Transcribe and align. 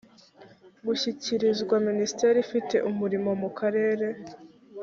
gushyikirizwa 0.85 1.75
minisiteri 1.87 2.37
ifite 2.45 2.75
umurimo 2.89 3.29
mu 3.41 3.49
karere 3.57 4.07